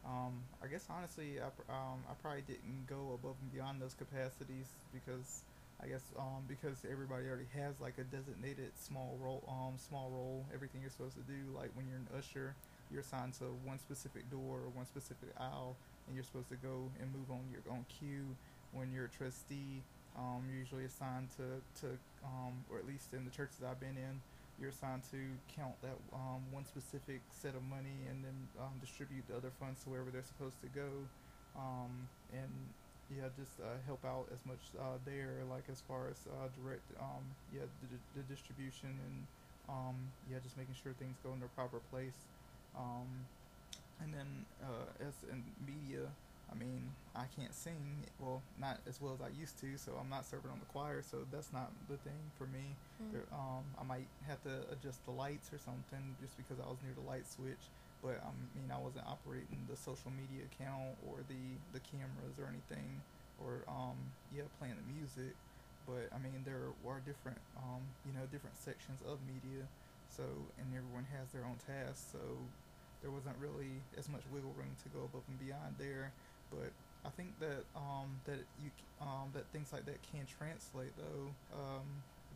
Um, 0.04 0.44
I 0.62 0.66
guess 0.68 0.86
honestly, 0.90 1.40
I, 1.40 1.48
um, 1.72 2.04
I 2.10 2.14
probably 2.20 2.42
didn't 2.42 2.86
go 2.86 3.14
above 3.14 3.36
and 3.40 3.50
beyond 3.52 3.80
those 3.80 3.94
capacities 3.94 4.68
because 4.92 5.42
I 5.84 5.88
guess 5.88 6.04
um, 6.18 6.48
because 6.48 6.80
everybody 6.90 7.28
already 7.28 7.50
has 7.52 7.78
like 7.78 7.98
a 7.98 8.04
designated 8.04 8.72
small 8.74 9.18
role, 9.20 9.44
um, 9.46 9.76
small 9.76 10.08
role, 10.08 10.46
everything 10.54 10.80
you're 10.80 10.90
supposed 10.90 11.16
to 11.16 11.26
do. 11.28 11.52
Like 11.54 11.70
when 11.74 11.84
you're 11.86 12.00
an 12.00 12.08
usher, 12.16 12.56
you're 12.90 13.02
assigned 13.02 13.34
to 13.44 13.52
one 13.68 13.78
specific 13.78 14.30
door 14.30 14.64
or 14.64 14.70
one 14.72 14.86
specific 14.86 15.28
aisle, 15.38 15.76
and 16.06 16.16
you're 16.16 16.24
supposed 16.24 16.48
to 16.48 16.56
go 16.56 16.88
and 17.00 17.12
move 17.12 17.28
on 17.28 17.44
your 17.52 17.60
own 17.68 17.84
cue. 18.00 18.24
When 18.72 18.90
you're 18.92 19.04
a 19.04 19.12
trustee, 19.12 19.84
um, 20.16 20.48
usually 20.48 20.88
assigned 20.88 21.28
to 21.36 21.60
to 21.84 22.00
um, 22.24 22.64
or 22.72 22.78
at 22.78 22.88
least 22.88 23.12
in 23.12 23.28
the 23.28 23.30
churches 23.30 23.60
I've 23.60 23.78
been 23.78 24.00
in, 24.00 24.24
you're 24.56 24.72
assigned 24.72 25.04
to 25.12 25.20
count 25.52 25.76
that 25.84 26.00
um, 26.16 26.48
one 26.48 26.64
specific 26.64 27.20
set 27.28 27.52
of 27.52 27.62
money 27.68 28.08
and 28.08 28.24
then 28.24 28.48
um, 28.56 28.72
distribute 28.80 29.28
the 29.28 29.36
other 29.36 29.52
funds 29.60 29.84
to 29.84 29.92
wherever 29.92 30.08
they're 30.08 30.24
supposed 30.24 30.56
to 30.64 30.70
go. 30.72 30.88
Um, 31.60 32.08
and 32.32 32.50
yeah, 33.12 33.28
just 33.36 33.60
uh, 33.60 33.76
help 33.86 34.04
out 34.04 34.26
as 34.32 34.40
much 34.46 34.62
uh, 34.80 34.96
there, 35.04 35.44
like 35.50 35.64
as 35.70 35.80
far 35.86 36.08
as 36.08 36.16
uh, 36.28 36.48
direct, 36.56 36.84
um, 37.00 37.24
yeah, 37.52 37.66
the, 37.82 38.20
the 38.20 38.24
distribution 38.32 38.88
and 38.88 39.16
um, 39.68 39.96
yeah, 40.30 40.38
just 40.42 40.56
making 40.56 40.74
sure 40.82 40.92
things 40.98 41.16
go 41.24 41.32
in 41.32 41.40
their 41.40 41.52
proper 41.52 41.80
place. 41.90 42.16
Um, 42.76 43.08
and 44.02 44.12
then 44.12 44.44
uh, 44.62 45.06
as 45.06 45.14
in 45.30 45.42
media, 45.64 46.08
I 46.50 46.54
mean, 46.56 46.92
I 47.16 47.24
can't 47.36 47.54
sing, 47.54 48.04
well, 48.20 48.42
not 48.60 48.78
as 48.88 49.00
well 49.00 49.14
as 49.14 49.20
I 49.20 49.32
used 49.40 49.58
to, 49.60 49.78
so 49.78 49.92
I'm 49.98 50.10
not 50.10 50.24
serving 50.24 50.50
on 50.50 50.58
the 50.60 50.68
choir, 50.68 51.02
so 51.02 51.24
that's 51.32 51.52
not 51.52 51.72
the 51.88 51.96
thing 51.96 52.20
for 52.36 52.44
me. 52.44 52.76
Mm. 53.00 53.12
There, 53.12 53.26
um, 53.32 53.64
I 53.80 53.84
might 53.84 54.08
have 54.28 54.42
to 54.44 54.64
adjust 54.72 55.04
the 55.06 55.12
lights 55.12 55.52
or 55.52 55.58
something 55.58 56.16
just 56.20 56.36
because 56.36 56.60
I 56.60 56.68
was 56.68 56.78
near 56.84 56.92
the 56.92 57.06
light 57.08 57.26
switch, 57.26 57.64
but 58.04 58.20
um, 58.20 58.36
I 58.36 58.60
mean, 58.60 58.68
I 58.68 58.76
wasn't 58.76 59.08
operating 59.08 59.64
the 59.64 59.76
social 59.76 60.12
media 60.12 60.44
account 60.44 61.00
or 61.08 61.24
the, 61.24 61.56
the 61.72 61.80
cameras 61.80 62.36
or 62.36 62.44
anything, 62.52 63.00
or, 63.40 63.64
um, 63.66 63.96
yeah, 64.36 64.44
playing 64.60 64.76
the 64.76 64.88
music. 64.92 65.32
But 65.88 66.12
I 66.12 66.20
mean, 66.20 66.44
there 66.44 66.68
are 66.84 67.00
different, 67.08 67.40
um, 67.56 67.80
you 68.04 68.12
know, 68.12 68.28
different 68.28 68.60
sections 68.60 69.00
of 69.08 69.20
media, 69.24 69.64
so, 70.12 70.24
and 70.60 70.68
everyone 70.76 71.08
has 71.16 71.32
their 71.32 71.48
own 71.48 71.56
tasks, 71.64 72.12
so 72.12 72.20
there 73.00 73.12
wasn't 73.12 73.36
really 73.40 73.80
as 73.96 74.08
much 74.08 74.24
wiggle 74.32 74.52
room 74.56 74.72
to 74.84 74.88
go 74.92 75.04
above 75.08 75.24
and 75.28 75.40
beyond 75.40 75.76
there 75.80 76.12
but 76.54 76.70
I 77.04 77.10
think 77.10 77.38
that 77.40 77.64
um, 77.76 78.20
that 78.24 78.40
you 78.62 78.70
um, 79.00 79.28
that 79.34 79.44
things 79.52 79.72
like 79.72 79.84
that 79.86 80.00
can 80.10 80.24
translate 80.24 80.94
though, 80.96 81.28
um, 81.52 81.84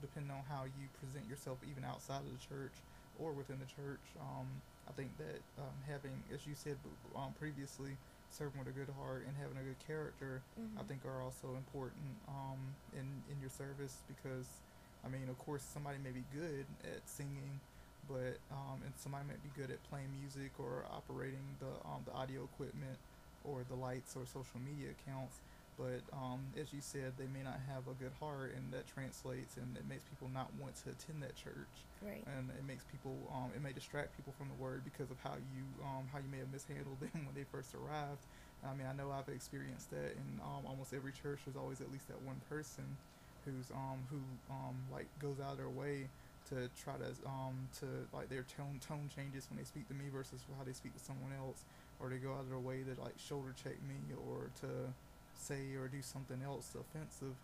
depending 0.01 0.31
on 0.33 0.43
how 0.49 0.65
you 0.65 0.87
present 1.01 1.25
yourself, 1.29 1.59
even 1.71 1.85
outside 1.85 2.21
of 2.21 2.31
the 2.33 2.43
church 2.43 2.75
or 3.19 3.33
within 3.33 3.59
the 3.59 3.71
church. 3.71 4.03
Um, 4.21 4.47
I 4.89 4.93
think 4.97 5.13
that 5.19 5.41
um, 5.61 5.77
having, 5.87 6.17
as 6.33 6.47
you 6.47 6.55
said 6.57 6.77
um, 7.15 7.35
previously, 7.39 7.93
serving 8.31 8.59
with 8.59 8.69
a 8.69 8.77
good 8.77 8.89
heart 8.97 9.25
and 9.29 9.37
having 9.37 9.61
a 9.61 9.65
good 9.65 9.79
character, 9.87 10.41
mm-hmm. 10.59 10.81
I 10.81 10.83
think 10.89 11.05
are 11.05 11.23
also 11.23 11.55
important 11.57 12.01
in 12.97 13.07
in 13.29 13.37
your 13.41 13.53
service 13.53 14.01
because, 14.09 14.49
I 15.05 15.09
mean, 15.09 15.29
of 15.29 15.39
course, 15.39 15.63
somebody 15.63 15.99
may 16.03 16.11
be 16.11 16.25
good 16.33 16.65
at 16.85 17.05
singing 17.05 17.61
but 18.09 18.41
um, 18.51 18.81
and 18.83 18.93
somebody 18.97 19.29
might 19.29 19.43
be 19.45 19.53
good 19.55 19.71
at 19.71 19.79
playing 19.93 20.09
music 20.19 20.51
or 20.59 20.89
operating 20.91 21.45
the 21.61 21.69
um, 21.85 22.01
the 22.09 22.13
audio 22.17 22.45
equipment 22.45 22.97
or 23.45 23.63
the 23.69 23.77
lights 23.77 24.17
or 24.17 24.25
social 24.25 24.59
media 24.65 24.97
accounts. 24.97 25.37
But 25.79 26.03
um, 26.11 26.43
as 26.59 26.75
you 26.75 26.83
said, 26.83 27.15
they 27.15 27.31
may 27.31 27.47
not 27.47 27.63
have 27.71 27.87
a 27.87 27.95
good 28.03 28.11
heart, 28.19 28.51
and 28.59 28.67
that 28.75 28.91
translates, 28.91 29.55
and 29.57 29.79
it 29.79 29.87
makes 29.87 30.03
people 30.11 30.27
not 30.35 30.51
want 30.59 30.75
to 30.83 30.91
attend 30.91 31.23
that 31.23 31.39
church. 31.39 31.71
Right. 32.03 32.27
And 32.27 32.51
it 32.51 32.67
makes 32.67 32.83
people, 32.91 33.15
um, 33.31 33.55
it 33.55 33.63
may 33.63 33.71
distract 33.71 34.19
people 34.19 34.35
from 34.35 34.51
the 34.51 34.59
word 34.59 34.83
because 34.83 35.15
of 35.15 35.23
how 35.23 35.39
you, 35.55 35.63
um, 35.87 36.11
how 36.11 36.19
you 36.19 36.27
may 36.27 36.43
have 36.43 36.51
mishandled 36.51 36.99
them 37.01 37.23
when 37.23 37.35
they 37.39 37.47
first 37.47 37.79
arrived. 37.79 38.27
I 38.67 38.75
mean, 38.75 38.91
I 38.91 38.93
know 38.99 39.15
I've 39.15 39.31
experienced 39.31 39.95
that 39.95 40.19
in 40.19 40.43
um, 40.43 40.67
almost 40.67 40.91
every 40.91 41.15
church. 41.15 41.47
There's 41.47 41.57
always 41.57 41.79
at 41.79 41.95
least 41.95 42.11
that 42.11 42.19
one 42.27 42.43
person 42.51 42.83
who's, 43.47 43.71
um, 43.71 44.03
who, 44.11 44.19
um, 44.51 44.75
like, 44.91 45.07
goes 45.23 45.39
out 45.39 45.55
of 45.55 45.63
their 45.63 45.71
way 45.71 46.11
to 46.51 46.67
try 46.75 46.99
to, 46.99 47.15
um, 47.23 47.55
to 47.79 47.87
like 48.11 48.27
their 48.29 48.43
tone 48.57 48.81
tone 48.81 49.07
changes 49.15 49.47
when 49.51 49.59
they 49.59 49.69
speak 49.69 49.87
to 49.87 49.95
me 49.95 50.11
versus 50.11 50.41
how 50.57 50.65
they 50.65 50.73
speak 50.73 50.97
to 50.97 51.03
someone 51.05 51.31
else 51.39 51.63
or 52.01 52.09
they 52.09 52.17
go 52.17 52.33
out 52.33 52.41
of 52.41 52.49
their 52.49 52.59
way 52.59 52.83
to 52.83 52.97
like 53.01 53.13
shoulder 53.19 53.55
check 53.63 53.77
me 53.85 54.01
or 54.17 54.49
to 54.61 54.67
say 55.41 55.75
or 55.79 55.89
do 55.89 56.03
something 56.03 56.41
else 56.45 56.75
offensive. 56.79 57.35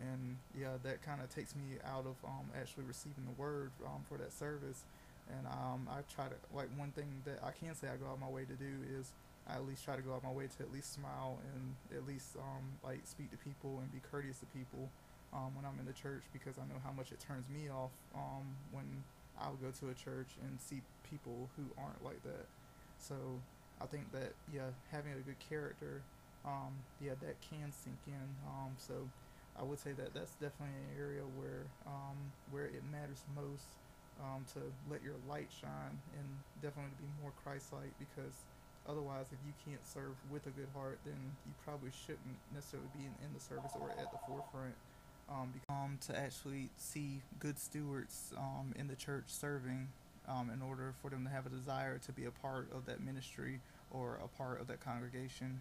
And 0.00 0.36
yeah 0.58 0.74
that 0.82 1.02
kind 1.02 1.22
of 1.22 1.30
takes 1.30 1.54
me 1.54 1.78
out 1.86 2.04
of 2.06 2.16
um, 2.26 2.50
actually 2.60 2.84
receiving 2.84 3.24
the 3.24 3.40
word 3.40 3.70
um, 3.86 4.02
for 4.08 4.18
that 4.18 4.32
service. 4.32 4.82
And 5.30 5.46
um, 5.46 5.88
I 5.88 6.02
try 6.12 6.26
to 6.26 6.34
like 6.54 6.68
one 6.76 6.90
thing 6.90 7.22
that 7.24 7.40
I 7.42 7.50
can 7.52 7.74
say 7.74 7.88
I 7.88 7.96
go 7.96 8.10
out 8.10 8.20
my 8.20 8.28
way 8.28 8.44
to 8.44 8.54
do 8.54 8.72
is 8.98 9.12
I 9.48 9.54
at 9.54 9.66
least 9.66 9.84
try 9.84 9.96
to 9.96 10.02
go 10.02 10.14
out 10.14 10.24
my 10.24 10.32
way 10.32 10.48
to 10.48 10.62
at 10.62 10.72
least 10.72 10.92
smile 10.94 11.38
and 11.54 11.74
at 11.96 12.06
least 12.06 12.36
um, 12.36 12.64
like 12.82 13.00
speak 13.04 13.30
to 13.30 13.36
people 13.36 13.78
and 13.80 13.92
be 13.92 14.00
courteous 14.10 14.38
to 14.40 14.46
people 14.46 14.88
um, 15.32 15.54
when 15.54 15.64
I'm 15.64 15.78
in 15.78 15.86
the 15.86 15.96
church 15.96 16.22
because 16.32 16.56
I 16.58 16.62
know 16.68 16.80
how 16.84 16.92
much 16.92 17.12
it 17.12 17.20
turns 17.20 17.48
me 17.48 17.68
off 17.68 17.90
um, 18.14 18.44
when 18.72 18.84
I 19.40 19.50
would 19.50 19.60
go 19.60 19.70
to 19.70 19.90
a 19.90 19.94
church 19.94 20.36
and 20.42 20.58
see 20.60 20.80
people 21.10 21.48
who 21.56 21.64
aren't 21.76 22.02
like 22.04 22.22
that. 22.22 22.46
So 22.98 23.14
I 23.82 23.86
think 23.86 24.12
that 24.12 24.32
yeah, 24.52 24.72
having 24.92 25.12
a 25.12 25.22
good 25.24 25.38
character, 25.38 26.02
um, 26.44 26.72
yeah, 27.00 27.16
that 27.20 27.40
can 27.40 27.72
sink 27.72 27.98
in. 28.06 28.28
Um, 28.46 28.76
so 28.76 28.94
I 29.58 29.62
would 29.62 29.78
say 29.78 29.92
that 29.92 30.14
that's 30.14 30.32
definitely 30.36 30.76
an 30.76 31.00
area 31.00 31.22
where 31.38 31.64
um, 31.86 32.16
where 32.50 32.66
it 32.66 32.82
matters 32.92 33.24
most 33.34 33.78
um, 34.20 34.44
to 34.54 34.60
let 34.90 35.02
your 35.02 35.16
light 35.28 35.48
shine 35.50 35.96
and 36.18 36.26
definitely 36.62 36.92
to 36.96 37.02
be 37.02 37.10
more 37.22 37.32
Christ-like 37.42 37.90
because 37.98 38.46
otherwise, 38.88 39.26
if 39.32 39.38
you 39.46 39.52
can't 39.64 39.82
serve 39.86 40.14
with 40.30 40.46
a 40.46 40.54
good 40.54 40.68
heart, 40.74 40.98
then 41.04 41.18
you 41.46 41.52
probably 41.64 41.90
shouldn't 41.90 42.38
necessarily 42.54 42.88
be 42.94 43.04
in, 43.04 43.14
in 43.26 43.30
the 43.34 43.40
service 43.40 43.72
or 43.80 43.90
at 43.90 44.10
the 44.12 44.18
forefront. 44.26 44.74
Um, 45.26 45.54
um, 45.70 45.98
to 46.06 46.18
actually 46.18 46.68
see 46.76 47.22
good 47.40 47.58
stewards 47.58 48.34
in 48.76 48.88
the 48.88 48.94
church 48.94 49.24
serving 49.28 49.88
um, 50.28 50.50
in 50.52 50.62
order 50.62 50.92
for 51.00 51.10
them 51.10 51.24
to 51.24 51.30
have 51.30 51.46
a 51.46 51.48
desire 51.48 51.98
to 51.98 52.12
be 52.12 52.24
a 52.26 52.30
part 52.30 52.68
of 52.74 52.86
that 52.86 53.02
ministry 53.02 53.60
or 53.90 54.18
a 54.22 54.28
part 54.36 54.60
of 54.60 54.66
that 54.66 54.80
congregation. 54.80 55.60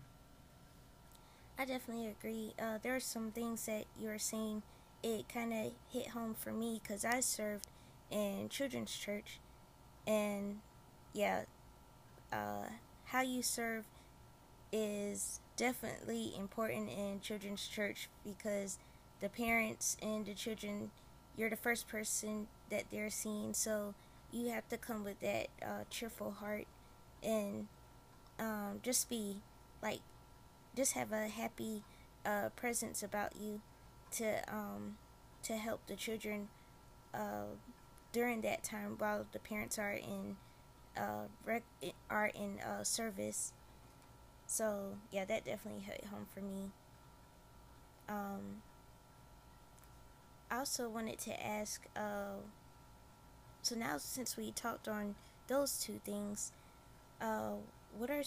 I 1.57 1.65
definitely 1.65 2.07
agree. 2.07 2.53
Uh, 2.59 2.77
there 2.81 2.95
are 2.95 2.99
some 2.99 3.31
things 3.31 3.65
that 3.65 3.85
you 3.99 4.09
are 4.09 4.19
saying. 4.19 4.63
It 5.03 5.27
kind 5.29 5.53
of 5.53 5.73
hit 5.91 6.09
home 6.09 6.33
for 6.33 6.51
me 6.51 6.79
because 6.81 7.03
I 7.05 7.19
served 7.19 7.67
in 8.09 8.47
children's 8.49 8.95
church, 8.95 9.39
and 10.07 10.59
yeah, 11.13 11.43
uh, 12.31 12.67
how 13.05 13.21
you 13.21 13.43
serve 13.43 13.85
is 14.71 15.41
definitely 15.57 16.33
important 16.37 16.89
in 16.89 17.19
children's 17.21 17.67
church 17.67 18.09
because 18.25 18.79
the 19.21 19.29
parents 19.29 19.97
and 20.01 20.25
the 20.25 20.33
children, 20.33 20.91
you're 21.37 21.49
the 21.49 21.55
first 21.57 21.87
person 21.87 22.47
that 22.69 22.85
they're 22.91 23.09
seeing, 23.09 23.53
so 23.53 23.93
you 24.31 24.49
have 24.49 24.67
to 24.69 24.77
come 24.77 25.03
with 25.03 25.19
that 25.21 25.47
uh, 25.61 25.83
cheerful 25.89 26.31
heart 26.31 26.65
and 27.23 27.67
um, 28.39 28.79
just 28.83 29.09
be 29.09 29.37
like, 29.81 29.99
just 30.75 30.93
have 30.93 31.11
a 31.11 31.27
happy 31.27 31.83
uh, 32.25 32.49
presence 32.55 33.03
about 33.03 33.35
you 33.39 33.61
to 34.11 34.41
um, 34.47 34.97
to 35.43 35.57
help 35.57 35.85
the 35.87 35.95
children 35.95 36.47
uh, 37.13 37.55
during 38.11 38.41
that 38.41 38.63
time 38.63 38.95
while 38.97 39.25
the 39.31 39.39
parents 39.39 39.77
are 39.77 39.93
in 39.93 40.37
uh, 40.97 41.27
rec- 41.45 41.93
are 42.09 42.31
in 42.33 42.59
uh, 42.59 42.83
service. 42.83 43.53
So 44.47 44.97
yeah, 45.11 45.25
that 45.25 45.45
definitely 45.45 45.81
hit 45.81 46.05
home 46.05 46.27
for 46.33 46.41
me. 46.41 46.71
Um, 48.07 48.61
I 50.51 50.59
also 50.59 50.89
wanted 50.89 51.17
to 51.19 51.45
ask. 51.45 51.85
Uh, 51.95 52.41
so 53.61 53.75
now, 53.75 53.97
since 53.97 54.35
we 54.35 54.51
talked 54.51 54.87
on 54.87 55.15
those 55.47 55.79
two 55.79 55.99
things, 56.03 56.51
uh, 57.21 57.53
what 57.97 58.09
are, 58.09 58.23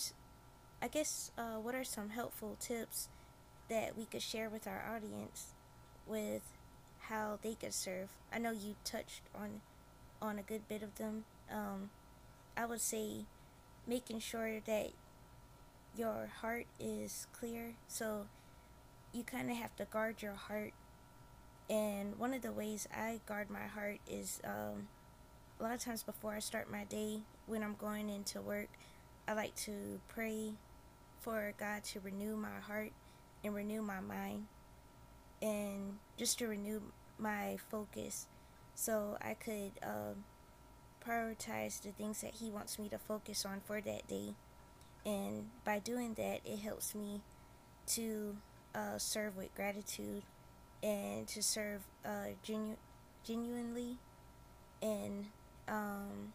I 0.83 0.89
guess, 0.89 1.31
uh, 1.39 1.59
what 1.61 1.75
are 1.75 1.85
some 1.85 2.11
helpful 2.11 2.57
tips 2.61 3.09
that 3.69 3.97
we 3.97 4.05
could 4.05 4.23
share 4.23 4.49
with 4.49 4.67
our 4.67 4.85
audience 4.95 5.55
with 6.07 6.43
how 7.01 7.39
they 7.43 7.55
could 7.55 7.75
serve? 7.75 8.09
I 8.33 8.39
know 8.39 8.51
you 8.51 8.77
touched 8.85 9.23
on 9.35 9.61
on 10.21 10.39
a 10.39 10.43
good 10.43 10.69
bit 10.69 10.83
of 10.83 10.95
them. 10.97 11.25
Um, 11.51 11.91
I 12.57 12.65
would 12.67 12.81
say 12.81 13.25
making 13.87 14.21
sure 14.21 14.61
that 14.61 14.91
your 15.97 16.29
heart 16.41 16.67
is 16.79 17.27
clear. 17.33 17.75
So 17.89 18.27
you 19.13 19.25
kind 19.25 19.51
of 19.51 19.57
have 19.57 19.75
to 19.77 19.85
guard 19.85 20.23
your 20.23 20.35
heart. 20.35 20.73
And 21.69 22.19
one 22.19 22.33
of 22.33 22.43
the 22.43 22.53
ways 22.53 22.87
I 22.95 23.21
guard 23.27 23.51
my 23.51 23.67
heart 23.67 23.99
is 24.09 24.41
um, 24.45 24.89
a 25.59 25.63
lot 25.63 25.75
of 25.75 25.81
times 25.81 26.03
before 26.03 26.35
I 26.35 26.39
start 26.39 26.71
my 26.71 26.85
day, 26.85 27.21
when 27.47 27.63
I'm 27.63 27.75
going 27.75 28.09
into 28.09 28.41
work, 28.41 28.69
I 29.27 29.33
like 29.33 29.55
to 29.57 30.01
pray 30.09 30.53
for 31.27 31.53
God 31.59 31.83
to 31.83 31.99
renew 31.99 32.37
my 32.37 32.61
heart 32.61 32.93
and 33.43 33.53
renew 33.53 33.83
my 33.83 33.99
mind 33.99 34.47
and 35.43 35.99
just 36.17 36.39
to 36.39 36.47
renew 36.47 36.81
my 37.19 37.57
focus 37.69 38.29
so 38.77 39.19
I 39.21 39.35
could 39.35 39.73
uh, 39.83 40.15
prioritize 41.05 41.83
the 41.83 41.91
things 41.91 42.21
that 42.21 42.35
He 42.35 42.49
wants 42.49 42.79
me 42.79 42.89
to 42.91 42.99
focus 42.99 43.45
on 43.45 43.61
for 43.67 43.81
that 43.81 44.07
day. 44.07 44.35
And 45.05 45.49
by 45.65 45.81
doing 45.81 46.15
that, 46.15 46.43
it 46.45 46.61
helps 46.61 46.95
me 46.95 47.23
to 47.89 48.37
uh, 48.73 48.99
serve 48.99 49.37
with 49.37 49.53
gratitude 49.57 50.23
and 50.81 51.27
to 51.27 51.43
serve 51.43 51.83
uh, 52.05 52.35
genu- 52.45 52.77
genuinely 53.25 53.97
and 54.81 55.27
um, 55.67 56.33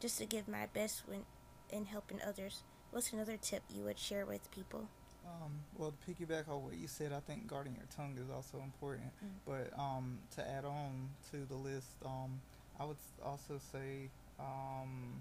just 0.00 0.16
to 0.18 0.24
give 0.24 0.48
my 0.48 0.64
best 0.72 1.02
when 1.06 1.26
in 1.70 1.84
helping 1.84 2.20
others. 2.26 2.62
What's 2.90 3.12
another 3.12 3.36
tip 3.36 3.62
you 3.72 3.84
would 3.84 3.98
share 3.98 4.26
with 4.26 4.50
people? 4.50 4.88
Um, 5.24 5.52
well, 5.78 5.92
to 5.92 6.10
piggyback 6.10 6.48
on 6.48 6.64
what 6.64 6.76
you 6.76 6.88
said, 6.88 7.12
I 7.12 7.20
think 7.20 7.46
guarding 7.46 7.76
your 7.76 7.86
tongue 7.94 8.16
is 8.20 8.30
also 8.30 8.58
important. 8.64 9.12
Mm. 9.24 9.28
But 9.46 9.78
um, 9.78 10.18
to 10.34 10.48
add 10.48 10.64
on 10.64 11.08
to 11.30 11.44
the 11.48 11.54
list, 11.54 11.88
um, 12.04 12.40
I 12.80 12.84
would 12.84 12.96
also 13.24 13.60
say 13.70 14.08
um, 14.40 15.20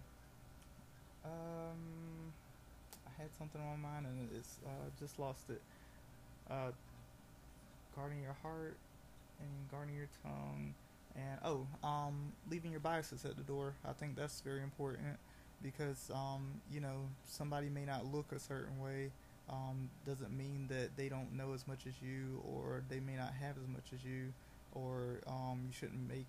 um, 1.23 2.33
I 3.05 3.21
had 3.21 3.29
something 3.37 3.61
on 3.61 3.81
my 3.81 3.89
mind 3.89 4.05
and 4.07 4.29
it's 4.35 4.57
uh, 4.65 4.89
just 4.99 5.19
lost 5.19 5.49
it. 5.49 5.61
Uh, 6.49 6.71
guarding 7.95 8.21
your 8.21 8.35
heart 8.41 8.77
and 9.39 9.49
guarding 9.69 9.95
your 9.95 10.07
tongue 10.23 10.73
and 11.15 11.39
oh 11.43 11.65
um 11.83 12.31
leaving 12.49 12.71
your 12.71 12.79
biases 12.79 13.25
at 13.25 13.35
the 13.35 13.43
door 13.43 13.73
i 13.87 13.91
think 13.91 14.15
that's 14.15 14.41
very 14.41 14.61
important 14.61 15.17
because 15.61 16.09
um 16.13 16.61
you 16.71 16.79
know 16.79 17.07
somebody 17.25 17.69
may 17.69 17.85
not 17.85 18.05
look 18.05 18.31
a 18.31 18.39
certain 18.39 18.79
way 18.79 19.11
um, 19.49 19.89
doesn't 20.05 20.35
mean 20.35 20.67
that 20.69 20.95
they 20.95 21.09
don't 21.09 21.35
know 21.35 21.53
as 21.53 21.67
much 21.67 21.87
as 21.87 21.93
you 22.01 22.41
or 22.45 22.83
they 22.87 22.99
may 22.99 23.15
not 23.15 23.33
have 23.33 23.55
as 23.57 23.67
much 23.67 23.91
as 23.93 24.03
you 24.03 24.31
or 24.73 25.21
um, 25.27 25.61
you 25.65 25.73
shouldn't 25.73 26.07
make 26.07 26.27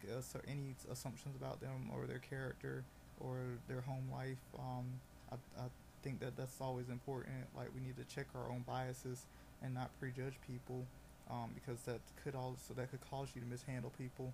any 0.48 0.74
assumptions 0.90 1.36
about 1.36 1.60
them 1.60 1.90
or 1.94 2.06
their 2.06 2.18
character 2.18 2.82
or 3.20 3.36
their 3.68 3.82
home 3.82 4.08
life. 4.10 4.40
Um, 4.58 4.86
I, 5.30 5.34
I 5.60 5.66
think 6.02 6.20
that 6.20 6.36
that's 6.36 6.60
always 6.60 6.88
important. 6.88 7.34
Like 7.54 7.68
we 7.74 7.82
need 7.82 7.96
to 7.98 8.14
check 8.14 8.26
our 8.34 8.50
own 8.50 8.64
biases 8.66 9.26
and 9.62 9.74
not 9.74 9.90
prejudge 10.00 10.34
people 10.46 10.86
um, 11.30 11.50
because 11.54 11.80
that 11.82 12.00
could 12.24 12.34
also 12.34 12.72
that 12.74 12.90
could 12.90 13.00
cause 13.10 13.28
you 13.34 13.42
to 13.42 13.46
mishandle 13.46 13.92
people 13.98 14.32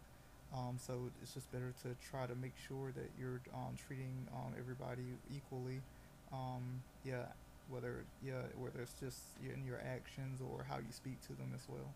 um, 0.54 0.76
so 0.78 1.10
it's 1.22 1.34
just 1.34 1.50
better 1.52 1.72
to 1.82 1.88
try 2.10 2.26
to 2.26 2.34
make 2.34 2.52
sure 2.68 2.92
that 2.92 3.10
you're 3.18 3.40
um, 3.54 3.74
treating 3.86 4.26
um, 4.34 4.54
everybody 4.58 5.02
equally. 5.34 5.80
Um, 6.32 6.82
yeah, 7.04 7.26
whether 7.70 8.04
yeah 8.24 8.42
whether 8.58 8.80
it's 8.80 8.94
just 9.00 9.18
in 9.42 9.64
your 9.66 9.80
actions 9.80 10.40
or 10.40 10.64
how 10.68 10.76
you 10.76 10.90
speak 10.90 11.20
to 11.22 11.32
them 11.34 11.50
as 11.54 11.62
well. 11.68 11.94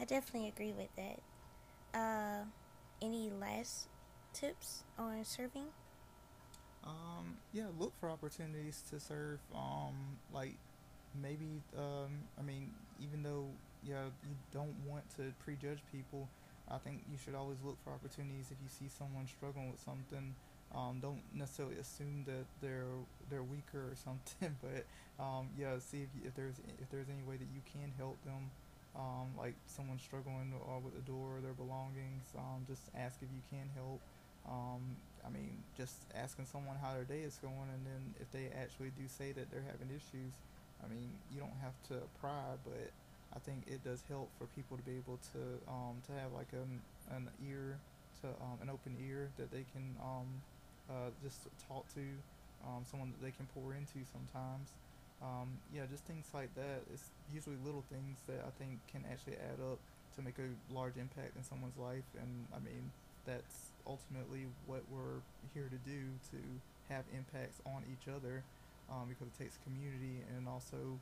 I 0.00 0.04
definitely 0.04 0.48
agree 0.48 0.72
with 0.72 0.88
that. 0.96 1.98
Uh, 1.98 2.44
any 3.00 3.30
last 3.30 3.88
tips 4.32 4.82
on 4.98 5.24
serving? 5.24 5.66
Um, 6.84 7.36
yeah, 7.52 7.66
look 7.78 7.92
for 8.00 8.10
opportunities 8.10 8.82
to 8.90 8.98
serve. 8.98 9.38
Um, 9.54 9.94
like 10.32 10.54
maybe 11.20 11.60
um, 11.78 12.10
I 12.38 12.42
mean, 12.42 12.70
even 13.00 13.22
though 13.22 13.46
yeah, 13.86 14.04
you 14.22 14.36
don't 14.52 14.74
want 14.86 15.08
to 15.16 15.32
prejudge 15.44 15.82
people. 15.90 16.28
I 16.70 16.78
think 16.78 17.02
you 17.10 17.18
should 17.18 17.34
always 17.34 17.58
look 17.64 17.76
for 17.84 17.92
opportunities 17.92 18.50
if 18.50 18.58
you 18.62 18.70
see 18.70 18.88
someone 18.88 19.26
struggling 19.26 19.70
with 19.70 19.80
something. 19.80 20.34
Um, 20.74 21.00
don't 21.02 21.20
necessarily 21.34 21.76
assume 21.76 22.24
that 22.26 22.46
they're 22.62 22.96
they're 23.28 23.42
weaker 23.42 23.92
or 23.92 23.96
something, 24.08 24.56
but 24.62 24.86
um, 25.22 25.48
yeah, 25.58 25.76
see 25.78 26.02
if, 26.02 26.08
you, 26.16 26.22
if 26.28 26.34
there's 26.34 26.56
if 26.80 26.88
there's 26.90 27.08
any 27.08 27.22
way 27.22 27.36
that 27.36 27.50
you 27.52 27.60
can 27.70 27.92
help 27.98 28.22
them. 28.24 28.50
Um, 28.92 29.32
like 29.38 29.54
someone 29.64 29.98
struggling 29.98 30.52
uh, 30.52 30.78
with 30.84 30.92
the 30.92 31.00
door 31.00 31.36
or 31.36 31.40
their 31.40 31.56
belongings, 31.56 32.28
um, 32.36 32.68
just 32.68 32.92
ask 32.94 33.16
if 33.24 33.28
you 33.32 33.40
can 33.48 33.64
help. 33.74 34.00
Um, 34.44 35.00
I 35.24 35.30
mean, 35.30 35.64
just 35.78 35.96
asking 36.14 36.44
someone 36.44 36.76
how 36.76 36.92
their 36.92 37.08
day 37.08 37.24
is 37.24 37.38
going, 37.40 37.72
and 37.72 37.86
then 37.86 38.12
if 38.20 38.30
they 38.32 38.52
actually 38.52 38.92
do 38.92 39.08
say 39.08 39.32
that 39.32 39.50
they're 39.50 39.64
having 39.64 39.88
issues, 39.88 40.36
I 40.84 40.92
mean, 40.92 41.08
you 41.32 41.40
don't 41.40 41.56
have 41.62 41.72
to 41.88 42.04
pry, 42.20 42.60
but 42.68 42.92
I 43.34 43.38
think 43.38 43.64
it 43.66 43.82
does 43.84 44.02
help 44.08 44.28
for 44.38 44.46
people 44.54 44.76
to 44.76 44.82
be 44.82 44.92
able 44.96 45.18
to 45.32 45.42
um, 45.68 46.00
to 46.06 46.12
have 46.12 46.32
like 46.32 46.52
an 46.52 46.80
an 47.10 47.28
ear 47.48 47.78
to 48.20 48.28
um, 48.40 48.58
an 48.60 48.70
open 48.70 48.96
ear 49.08 49.28
that 49.38 49.50
they 49.50 49.64
can 49.72 49.96
um, 50.00 50.28
uh, 50.90 51.10
just 51.22 51.48
talk 51.68 51.86
to 51.94 52.04
um, 52.66 52.84
someone 52.88 53.12
that 53.12 53.24
they 53.24 53.32
can 53.32 53.46
pour 53.54 53.74
into 53.74 54.04
sometimes. 54.06 54.70
Um, 55.22 55.54
yeah, 55.70 55.86
just 55.90 56.04
things 56.04 56.26
like 56.34 56.52
that. 56.54 56.82
It's 56.92 57.10
usually 57.32 57.56
little 57.64 57.84
things 57.90 58.18
that 58.26 58.42
I 58.42 58.50
think 58.58 58.78
can 58.90 59.04
actually 59.10 59.38
add 59.38 59.62
up 59.62 59.78
to 60.16 60.22
make 60.22 60.38
a 60.38 60.50
large 60.74 60.98
impact 60.98 61.36
in 61.38 61.42
someone's 61.42 61.78
life. 61.78 62.06
And 62.18 62.46
I 62.50 62.58
mean, 62.58 62.90
that's 63.26 63.70
ultimately 63.86 64.46
what 64.66 64.82
we're 64.90 65.22
here 65.54 65.70
to 65.70 65.80
do 65.86 66.10
to 66.34 66.38
have 66.90 67.04
impacts 67.14 67.62
on 67.66 67.82
each 67.86 68.10
other 68.10 68.42
um, 68.90 69.06
because 69.08 69.30
it 69.30 69.38
takes 69.38 69.58
community 69.62 70.26
and 70.36 70.48
also 70.48 70.98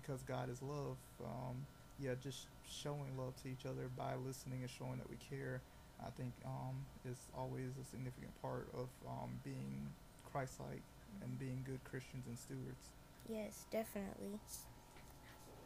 because 0.00 0.22
God 0.22 0.50
is 0.50 0.62
love. 0.62 0.96
Um, 1.24 1.66
yeah, 1.98 2.12
just 2.22 2.46
showing 2.68 3.16
love 3.18 3.34
to 3.42 3.48
each 3.48 3.64
other 3.64 3.88
by 3.96 4.14
listening 4.14 4.60
and 4.60 4.70
showing 4.70 4.98
that 4.98 5.08
we 5.08 5.16
care, 5.16 5.62
I 6.00 6.10
think 6.10 6.32
um, 6.44 6.76
is 7.10 7.18
always 7.36 7.72
a 7.80 7.84
significant 7.84 8.30
part 8.42 8.68
of 8.74 8.88
um, 9.08 9.30
being 9.42 9.88
Christ-like 10.30 10.82
and 11.22 11.38
being 11.38 11.64
good 11.64 11.82
Christians 11.84 12.26
and 12.26 12.38
stewards. 12.38 12.90
Yes, 13.28 13.64
definitely. 13.70 14.38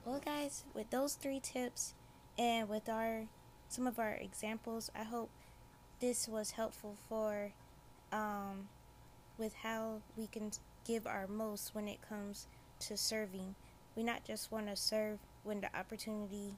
Well, 0.05 0.21
guys, 0.25 0.65
with 0.73 0.91
those 0.91 1.15
three 1.15 1.41
tips 1.41 1.95
and 2.39 2.69
with 2.69 2.89
our 2.89 3.27
some 3.69 3.87
of 3.87 3.99
our 3.99 4.15
examples, 4.15 4.91
I 4.99 5.05
hope 5.05 5.31
this 6.01 6.27
was 6.27 6.53
helpful 6.53 6.97
for 7.09 7.53
um, 8.13 8.69
with 9.39 9.55
how 9.55 10.01
we 10.17 10.27
can 10.27 10.51
give 10.87 11.07
our 11.07 11.27
most 11.27 11.75
when 11.75 11.87
it 11.87 11.99
comes 12.09 12.47
to 12.81 12.97
serving 12.97 13.55
we 14.01 14.05
not 14.05 14.25
just 14.25 14.51
want 14.51 14.67
to 14.67 14.75
serve 14.75 15.19
when 15.43 15.61
the 15.61 15.79
opportunity 15.79 16.55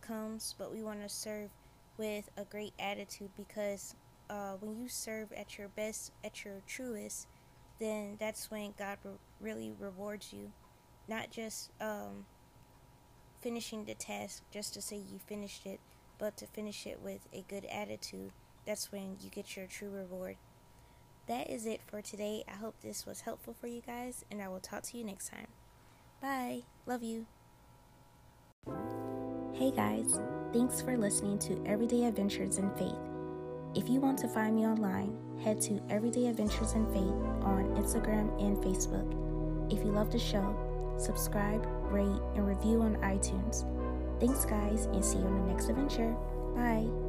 comes, 0.00 0.54
but 0.56 0.72
we 0.72 0.80
want 0.80 1.02
to 1.02 1.08
serve 1.08 1.50
with 1.98 2.30
a 2.36 2.44
great 2.44 2.72
attitude 2.78 3.30
because 3.36 3.96
uh, 4.30 4.52
when 4.60 4.76
you 4.76 4.88
serve 4.88 5.32
at 5.32 5.58
your 5.58 5.66
best, 5.66 6.12
at 6.22 6.44
your 6.44 6.62
truest, 6.68 7.26
then 7.80 8.16
that's 8.20 8.48
when 8.48 8.74
God 8.78 8.98
re- 9.02 9.10
really 9.40 9.72
rewards 9.80 10.32
you. 10.32 10.52
Not 11.08 11.32
just 11.32 11.72
um, 11.80 12.26
finishing 13.40 13.84
the 13.84 13.94
task 13.94 14.44
just 14.52 14.72
to 14.74 14.80
say 14.80 14.94
you 14.94 15.18
finished 15.26 15.66
it, 15.66 15.80
but 16.20 16.36
to 16.36 16.46
finish 16.46 16.86
it 16.86 17.00
with 17.02 17.26
a 17.32 17.44
good 17.48 17.64
attitude. 17.64 18.30
That's 18.68 18.92
when 18.92 19.16
you 19.20 19.30
get 19.30 19.56
your 19.56 19.66
true 19.66 19.90
reward. 19.90 20.36
That 21.26 21.50
is 21.50 21.66
it 21.66 21.80
for 21.88 22.00
today. 22.00 22.44
I 22.46 22.54
hope 22.54 22.76
this 22.82 23.04
was 23.04 23.22
helpful 23.22 23.56
for 23.60 23.66
you 23.66 23.82
guys, 23.84 24.24
and 24.30 24.40
I 24.40 24.46
will 24.46 24.60
talk 24.60 24.84
to 24.84 24.96
you 24.96 25.02
next 25.02 25.30
time. 25.30 25.48
Bye. 26.24 26.62
Love 26.86 27.02
you. 27.02 27.26
Hey 29.52 29.70
guys, 29.70 30.18
thanks 30.54 30.80
for 30.80 30.96
listening 30.96 31.38
to 31.40 31.62
Everyday 31.66 32.06
Adventures 32.06 32.56
in 32.56 32.70
Faith. 32.76 32.96
If 33.74 33.90
you 33.90 34.00
want 34.00 34.16
to 34.20 34.28
find 34.28 34.56
me 34.56 34.66
online, 34.66 35.18
head 35.44 35.60
to 35.62 35.82
Everyday 35.90 36.28
Adventures 36.28 36.72
in 36.72 36.86
Faith 36.94 37.44
on 37.44 37.76
Instagram 37.76 38.40
and 38.40 38.56
Facebook. 38.56 39.12
If 39.70 39.80
you 39.80 39.92
love 39.92 40.10
the 40.10 40.18
show, 40.18 40.56
subscribe, 40.96 41.62
rate, 41.92 42.22
and 42.36 42.48
review 42.48 42.80
on 42.80 42.96
iTunes. 43.02 43.68
Thanks, 44.18 44.46
guys, 44.46 44.86
and 44.86 45.04
see 45.04 45.18
you 45.18 45.26
on 45.26 45.46
the 45.46 45.52
next 45.52 45.68
adventure. 45.68 46.16
Bye. 46.56 47.03